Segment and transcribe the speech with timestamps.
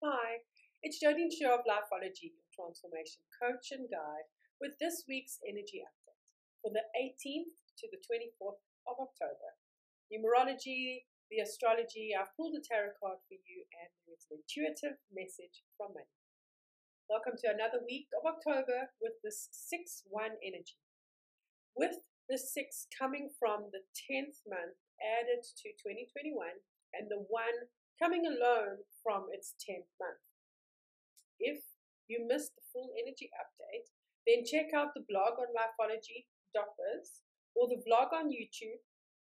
[0.00, 0.40] Hi,
[0.80, 6.24] it's Jodine Shaw of Lifeology, your transformation coach and guide, with this week's energy update
[6.64, 9.60] for the 18th to the 24th of October.
[10.08, 15.68] Numerology, the astrology, I've pulled a tarot card for you, and it's an intuitive message
[15.76, 16.08] from me.
[17.12, 20.80] Welcome to another week of October with this 6 1 energy.
[21.76, 22.56] With the 6
[22.96, 26.64] coming from the 10th month added to 2021
[26.96, 27.68] and the 1
[28.00, 30.24] coming alone from its 10th month.
[31.36, 31.60] If
[32.08, 33.92] you missed the full energy update,
[34.24, 37.08] then check out the blog on lifeology.biz
[37.54, 38.80] or the vlog on YouTube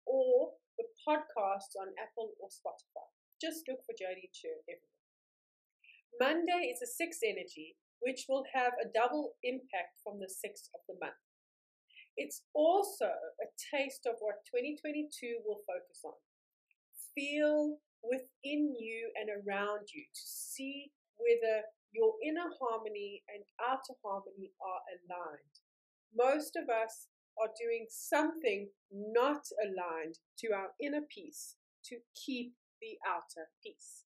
[0.06, 3.06] or the podcast on Apple or Spotify.
[3.40, 4.94] Just look for Jodine Shaw everywhere.
[6.18, 10.82] Monday is a sixth energy, which will have a double impact from the sixth of
[10.86, 11.18] the month.
[12.16, 13.10] It's also
[13.42, 16.14] a taste of what 2022 will focus on.
[17.14, 24.52] Feel within you and around you to see whether your inner harmony and outer harmony
[24.60, 25.54] are aligned.
[26.14, 27.08] Most of us
[27.40, 34.04] are doing something not aligned to our inner peace to keep the outer peace.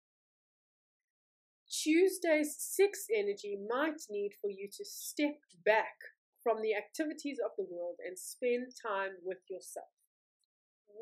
[1.70, 5.96] Tuesday's sixth energy might need for you to step back
[6.42, 9.97] from the activities of the world and spend time with yourself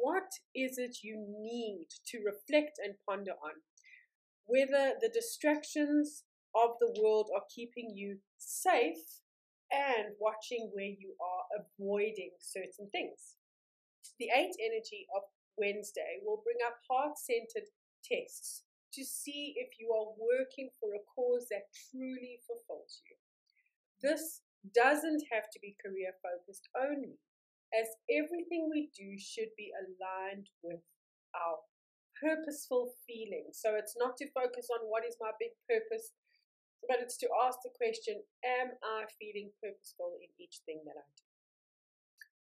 [0.02, 3.62] what is it you need to reflect and ponder on?
[4.46, 6.24] Whether the distractions
[6.56, 9.22] of the world are keeping you safe
[9.72, 13.36] and watching where you are avoiding certain things.
[14.20, 15.24] The eight energy of
[15.58, 17.68] Wednesday will bring up heart centered
[18.04, 23.18] tests to see if you are working for a cause that truly fulfills you.
[24.00, 24.42] This
[24.74, 27.20] doesn't have to be career focused only
[27.76, 30.80] as everything we do should be aligned with
[31.36, 31.60] our
[32.16, 33.52] purposeful feeling.
[33.52, 36.16] So it's not to focus on what is my big purpose,
[36.88, 41.06] but it's to ask the question Am I feeling purposeful in each thing that I
[41.06, 41.26] do?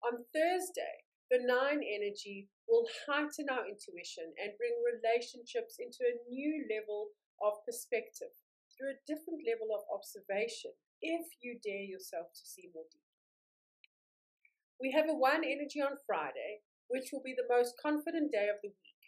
[0.03, 6.67] On Thursday, the nine energy will heighten our intuition and bring relationships into a new
[6.67, 8.35] level of perspective
[8.75, 13.12] through a different level of observation if you dare yourself to see more deeply.
[14.83, 16.59] We have a one energy on Friday,
[16.91, 19.03] which will be the most confident day of the week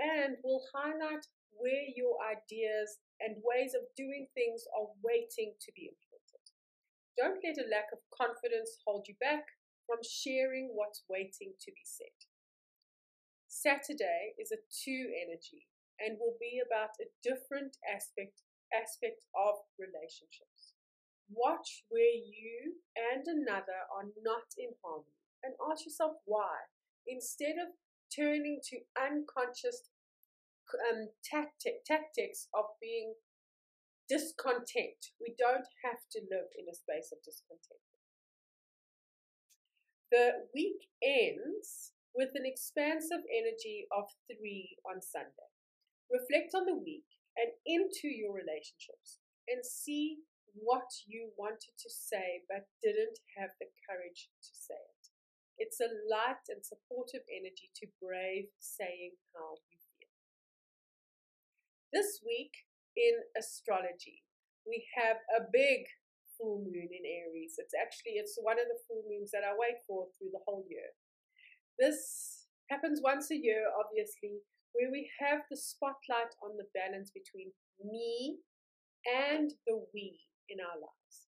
[0.00, 5.92] and will highlight where your ideas and ways of doing things are waiting to be
[5.92, 6.44] implemented.
[7.20, 9.44] Don't let a lack of confidence hold you back
[9.84, 12.16] from sharing what's waiting to be said.
[13.44, 15.68] Saturday is a two energy
[16.00, 18.40] and will be about a different aspect
[18.72, 20.79] aspect of relationships.
[21.30, 26.66] Watch where you and another are not in harmony and ask yourself why.
[27.06, 27.72] Instead of
[28.14, 29.88] turning to unconscious
[30.90, 33.14] um, tactic, tactics of being
[34.08, 37.82] discontent, we don't have to live in a space of discontent.
[40.10, 45.50] The week ends with an expansive energy of three on Sunday.
[46.10, 47.06] Reflect on the week
[47.38, 50.18] and into your relationships and see
[50.54, 55.04] what you wanted to say but didn't have the courage to say it.
[55.60, 60.14] It's a light and supportive energy to brave saying how you feel.
[61.92, 62.64] This week
[62.96, 64.24] in astrology,
[64.64, 65.84] we have a big
[66.40, 67.60] full moon in Aries.
[67.60, 70.64] It's actually it's one of the full moons that I wait for through the whole
[70.64, 70.96] year.
[71.76, 74.40] This happens once a year, obviously,
[74.72, 77.52] where we have the spotlight on the balance between
[77.84, 78.40] me
[79.04, 81.30] and the we in our lives.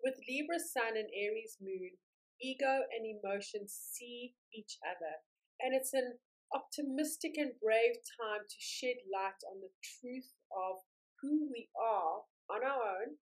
[0.00, 1.98] With Libra Sun and Aries Moon,
[2.40, 5.20] ego and emotion see each other,
[5.60, 6.16] and it's an
[6.54, 10.80] optimistic and brave time to shed light on the truth of
[11.20, 13.20] who we are on our own,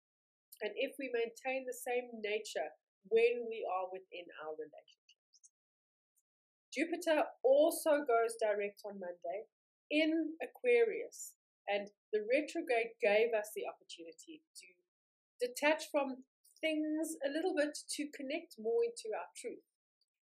[0.61, 2.75] and if we maintain the same nature
[3.09, 5.55] when we are within our relationships.
[6.75, 9.47] Jupiter also goes direct on Monday
[9.95, 11.39] in Aquarius,
[11.71, 14.67] and the retrograde gave us the opportunity to
[15.45, 16.25] detach from
[16.61, 19.69] things a little bit to connect more into our truth.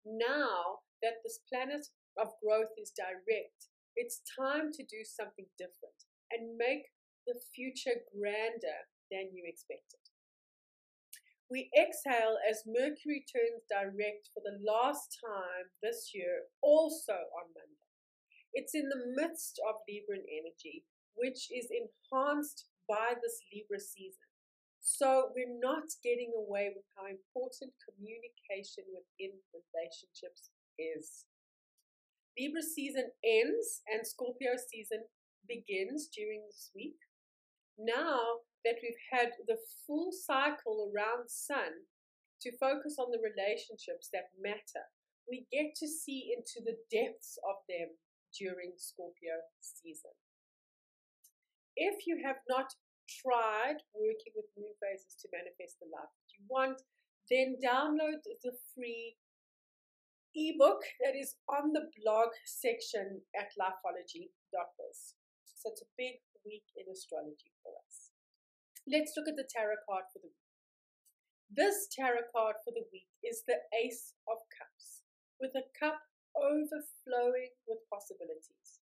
[0.05, 1.89] Now that this planet
[2.21, 6.93] of growth is direct, it's time to do something different and make
[7.25, 9.99] the future grander than you expected.
[11.49, 17.89] We exhale as Mercury turns direct for the last time this year, also on Monday.
[18.53, 20.85] It's in the midst of Libran energy,
[21.17, 24.28] which is enhanced by this Libra season.
[24.81, 31.25] So we're not getting away with how important communication within relationships is.
[32.37, 35.03] Libra season ends and Scorpio season
[35.47, 36.99] begins during this week.
[37.77, 41.87] Now that we've had the full cycle around Sun
[42.41, 44.87] to focus on the relationships that matter,
[45.27, 47.99] we get to see into the depths of them
[48.37, 50.15] during Scorpio season.
[51.75, 52.73] If you have not
[53.09, 56.85] tried working with moon phases to manifest the life that you want,
[57.29, 59.17] then download the free
[60.37, 64.99] ebook that is on the blog section at lifeology.biz.
[65.45, 68.13] So it's a big week in astrology for us.
[68.87, 70.53] Let's look at the tarot card for the week.
[71.49, 75.01] This tarot card for the week is the Ace of Cups,
[75.41, 75.97] with a cup
[76.37, 78.79] overflowing with possibilities,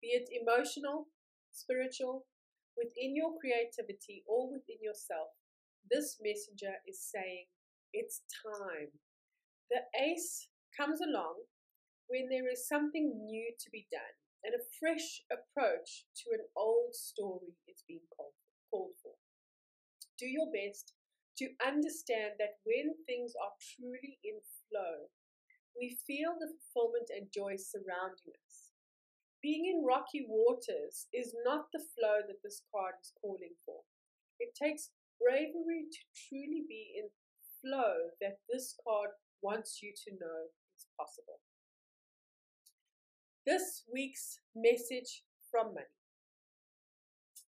[0.00, 1.10] be it emotional,
[1.50, 2.26] spiritual,
[2.76, 5.28] within your creativity, or within yourself.
[5.90, 7.46] This messenger is saying,
[7.92, 8.92] It's time.
[9.70, 11.42] The ace comes along
[12.08, 14.14] when there is something new to be done
[14.44, 18.38] and a fresh approach to an old story is being called,
[18.70, 19.18] called for.
[20.18, 20.94] Do your best
[21.38, 24.38] to understand that when things are truly in
[24.68, 25.10] flow,
[25.78, 28.65] we feel the fulfillment and joy surrounding us.
[29.42, 33.82] Being in rocky waters is not the flow that this card is calling for.
[34.40, 34.90] It takes
[35.20, 35.98] bravery to
[36.28, 37.08] truly be in
[37.60, 39.10] flow that this card
[39.42, 41.40] wants you to know is possible.
[43.46, 45.86] This week's message from money.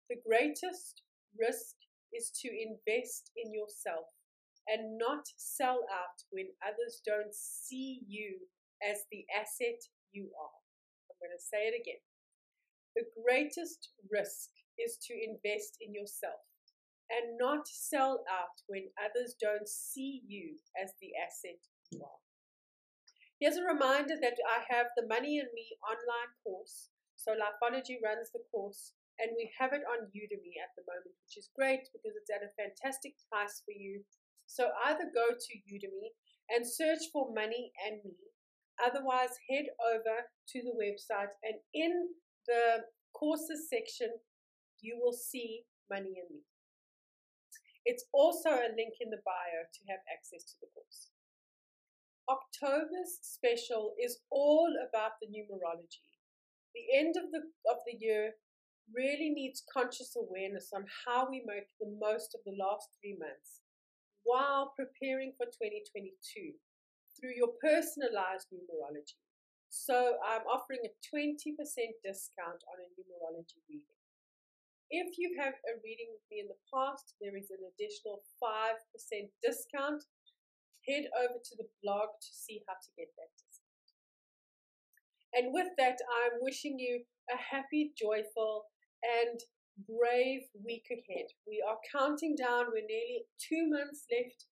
[0.09, 1.03] The greatest
[1.38, 1.75] risk
[2.12, 4.06] is to invest in yourself
[4.67, 8.38] and not sell out when others don't see you
[8.82, 9.81] as the asset
[10.12, 10.59] you are.
[11.20, 12.00] I'm going to say it again.
[12.96, 16.40] The greatest risk is to invest in yourself
[17.12, 21.61] and not sell out when others don't see you as the asset
[21.93, 22.08] you hmm.
[22.08, 22.20] are.
[23.37, 26.88] Here's a reminder that I have the Money and Me online course.
[27.17, 31.37] So Lifeology runs the course and we have it on Udemy at the moment, which
[31.37, 34.05] is great because it's at a fantastic price for you.
[34.49, 36.17] So either go to Udemy
[36.49, 38.17] and search for Money and Me.
[38.85, 42.09] Otherwise, head over to the website and in
[42.47, 42.85] the
[43.15, 44.09] courses section,
[44.81, 46.43] you will see Money and Me.
[47.85, 51.11] It's also a link in the bio to have access to the course.
[52.29, 56.06] October's special is all about the numerology.
[56.75, 58.35] The end of the of the year
[58.94, 63.61] really needs conscious awareness on how we make the most of the last three months
[64.23, 66.55] while preparing for 2022
[67.20, 69.20] through your personalized numerology.
[69.69, 71.55] So I'm offering a 20%
[72.02, 74.00] discount on a numerology reading.
[74.90, 78.82] If you have a reading with me in the past, there is an additional 5%
[79.38, 80.02] discount
[80.88, 83.88] head over to the blog to see how to get that discount.
[85.31, 88.67] And with that, I'm wishing you a happy, joyful,
[89.06, 89.38] and
[89.87, 91.31] brave week ahead.
[91.46, 94.50] We are counting down, we're nearly two months left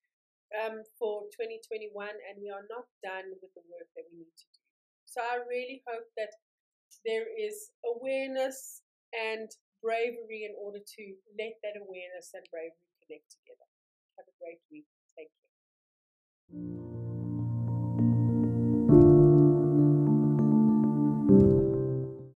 [0.56, 4.48] um, for 2021, and we are not done with the work that we need to
[4.52, 4.62] do.
[5.06, 6.32] So I really hope that
[7.04, 9.48] there is awareness and
[9.82, 11.02] bravery in order to
[11.38, 13.68] let that awareness and bravery connect together.
[14.16, 14.88] Have a great week.
[15.16, 15.30] Thank
[16.52, 17.07] you.